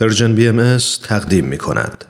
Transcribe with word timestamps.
Persian 0.00 0.34
BM 0.34 0.76
تقدیم 1.02 1.44
می 1.44 1.58
کند. 1.58 2.04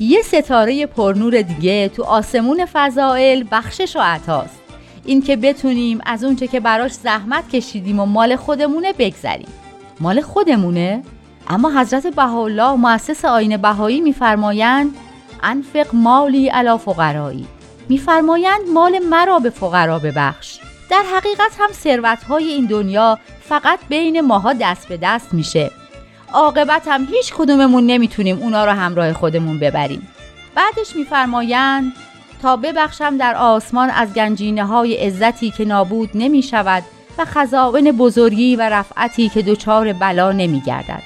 یه 0.00 0.22
ستاره 0.22 0.86
پرنور 0.86 1.42
دیگه 1.42 1.88
تو 1.88 2.04
آسمون 2.04 2.66
فضائل 2.72 3.44
بخشش 3.52 3.96
و 3.96 4.00
عطاست 4.02 4.60
این 5.04 5.22
که 5.22 5.36
بتونیم 5.36 6.00
از 6.06 6.24
اونچه 6.24 6.46
که 6.46 6.60
براش 6.60 6.92
زحمت 6.92 7.48
کشیدیم 7.48 8.00
و 8.00 8.06
مال 8.06 8.36
خودمونه 8.36 8.92
بگذریم 8.92 9.48
مال 10.00 10.20
خودمونه؟ 10.20 11.02
اما 11.48 11.80
حضرت 11.80 12.06
بهاءالله 12.06 12.76
مؤسس 12.76 13.24
آین 13.24 13.56
بهایی 13.56 14.00
میفرمایند 14.00 14.96
انفق 15.46 15.86
مالی 15.92 16.48
علا 16.48 16.76
فقرایی. 16.78 17.46
میفرمایند 17.88 18.60
مال 18.74 18.98
مرا 18.98 19.38
به 19.38 19.50
فقرا 19.50 19.98
ببخش. 19.98 20.58
در 20.90 21.02
حقیقت 21.16 21.52
هم 21.58 21.72
ثروت 21.72 22.24
های 22.24 22.44
این 22.44 22.66
دنیا 22.66 23.18
فقط 23.40 23.78
بین 23.88 24.20
ماها 24.20 24.52
دست 24.52 24.88
به 24.88 24.96
دست 24.96 25.34
میشه. 25.34 25.70
عاقبت 26.32 26.88
هم 26.88 27.08
هیچ 27.10 27.34
کدوممون 27.34 27.86
نمی‌تونیم 27.86 28.38
اونا 28.38 28.64
رو 28.64 28.70
همراه 28.70 29.12
خودمون 29.12 29.58
ببریم. 29.58 30.08
بعدش 30.54 30.96
میفرمایند 30.96 31.92
تا 32.42 32.56
ببخشم 32.56 33.16
در 33.16 33.34
آسمان 33.34 33.90
از 33.90 34.14
گنجینه 34.14 34.64
های 34.64 34.94
عزتی 34.94 35.50
که 35.50 35.64
نابود 35.64 36.10
نمی 36.14 36.42
شود 36.42 36.82
و 37.18 37.24
خزائن 37.24 37.92
بزرگی 37.92 38.56
و 38.56 38.62
رفعتی 38.62 39.28
که 39.28 39.42
دچار 39.42 39.92
بلا 39.92 40.32
نمی 40.32 40.60
گردد. 40.60 41.02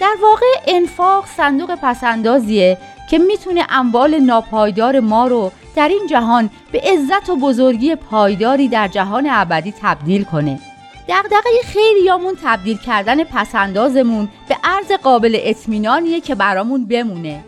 در 0.00 0.14
واقع 0.22 0.46
انفاق 0.68 1.26
صندوق 1.26 1.74
پسندازیه 1.82 2.78
که 3.10 3.18
می‌تونه 3.18 3.66
اموال 3.68 4.18
ناپایدار 4.18 5.00
ما 5.00 5.26
رو 5.26 5.52
در 5.76 5.88
این 5.88 6.06
جهان 6.10 6.50
به 6.72 6.80
عزت 6.80 7.30
و 7.30 7.36
بزرگی 7.36 7.94
پایداری 7.94 8.68
در 8.68 8.88
جهان 8.88 9.28
ابدی 9.30 9.74
تبدیل 9.82 10.24
کنه. 10.24 10.60
دغدغه 11.08 11.50
خیلیامون 11.64 12.34
تبدیل 12.44 12.78
کردن 12.78 13.24
پسندازمون 13.24 14.28
به 14.48 14.56
ارز 14.64 14.92
قابل 15.02 15.38
اطمینانیه 15.40 16.20
که 16.20 16.34
برامون 16.34 16.86
بمونه. 16.86 17.44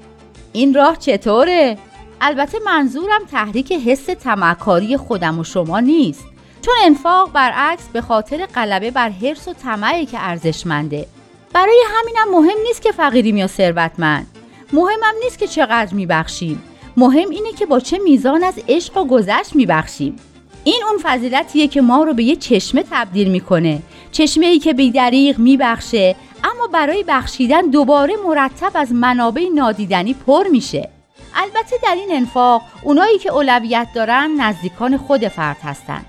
این 0.53 0.75
راه 0.75 0.97
چطوره؟ 0.97 1.79
البته 2.21 2.59
منظورم 2.65 3.25
تحریک 3.31 3.73
حس 3.73 4.05
تمکاری 4.05 4.97
خودم 4.97 5.39
و 5.39 5.45
شما 5.45 5.81
نیست. 5.81 6.25
چون 6.63 6.75
انفاق 6.85 7.33
برعکس 7.33 7.89
به 7.89 8.01
خاطر 8.01 8.47
غلبه 8.47 8.91
بر 8.91 9.09
حرس 9.09 9.49
و 9.49 9.53
طمعی 9.53 10.07
که 10.07 10.19
ارزشمنده. 10.21 11.07
برای 11.53 11.83
همینم 11.95 12.39
مهم 12.39 12.59
نیست 12.67 12.83
که 12.83 12.93
فقیریم 12.93 13.37
یا 13.37 13.47
ثروتمند. 13.47 14.32
مهمم 14.73 15.15
نیست 15.25 15.39
که 15.39 15.47
چقدر 15.47 15.95
میبخشیم. 15.95 16.63
مهم 16.97 17.31
اینه 17.31 17.53
که 17.53 17.67
با 17.67 17.81
چه 17.81 17.99
میزان 17.99 18.45
از 18.45 18.55
عشق 18.69 18.97
و 18.97 19.05
گذشت 19.05 19.57
میبخشیم. 19.57 20.17
این 20.65 20.83
اون 20.89 20.99
فضیلتیه 21.03 21.69
که 21.69 21.81
ما 21.81 22.03
رو 22.03 22.15
به 22.15 22.25
یه 22.25 22.37
چشمه 22.37 22.85
تبدیل 22.91 23.29
می‌کنه. 23.31 23.83
چشمه 24.13 24.47
ای 24.47 24.59
که 24.59 24.73
بیدریغ 24.73 25.39
میبخشه 25.39 26.17
اما 26.45 26.67
برای 26.67 27.05
بخشیدن 27.09 27.61
دوباره 27.61 28.15
مرتب 28.27 28.71
از 28.75 28.93
منابع 28.93 29.49
نادیدنی 29.55 30.15
پر 30.15 30.49
میشه. 30.49 30.89
البته 31.35 31.77
در 31.83 31.95
این 31.95 32.09
انفاق 32.11 32.63
اونایی 32.83 33.19
که 33.19 33.33
اولویت 33.33 33.89
دارن 33.95 34.31
نزدیکان 34.39 34.97
خود 34.97 35.29
فرد 35.29 35.57
هستن. 35.63 36.05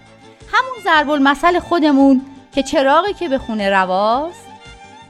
همون 0.53 0.83
ضرب 0.83 1.09
المثل 1.09 1.59
خودمون 1.59 2.21
که 2.55 2.63
چراغی 2.63 3.13
که 3.13 3.29
به 3.29 3.37
خونه 3.37 3.69
رواست. 3.69 4.47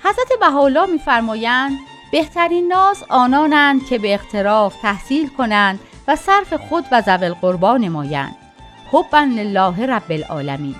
حضرت 0.03 0.39
بهاءالله 0.39 0.85
میفرمایند 0.85 1.71
بهترین 2.14 2.67
ناس 2.67 3.03
آنانند 3.09 3.86
که 3.86 3.97
به 3.97 4.14
اختراف 4.14 4.81
تحصیل 4.81 5.28
کنند 5.28 5.80
و 6.08 6.16
صرف 6.16 6.53
خود 6.53 6.86
و 6.92 7.02
زول 7.02 7.33
قربا 7.33 7.78
نمایند. 7.78 8.36
حبا 8.92 9.19
لله 9.19 9.86
رب 9.86 10.11
العالمین. 10.11 10.75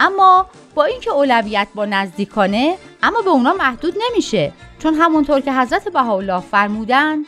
اما 0.00 0.46
با 0.74 0.84
اینکه 0.84 1.10
اولویت 1.10 1.68
با 1.74 1.84
نزدیکانه 1.84 2.76
اما 3.02 3.20
به 3.22 3.30
اونا 3.30 3.52
محدود 3.52 3.94
نمیشه. 4.10 4.52
چون 4.78 4.94
همونطور 4.94 5.40
که 5.40 5.52
حضرت 5.52 5.88
بهاءالله 5.88 6.40
فرمودند 6.40 7.26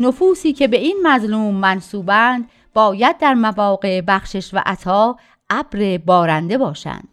نفوسی 0.00 0.52
که 0.52 0.68
به 0.68 0.76
این 0.76 0.96
مظلوم 1.02 1.54
منصوبند 1.54 2.50
باید 2.74 3.18
در 3.18 3.34
مواقع 3.34 4.00
بخشش 4.00 4.54
و 4.54 4.62
عطا 4.66 5.16
ابر 5.50 5.98
بارنده 5.98 6.58
باشند. 6.58 7.08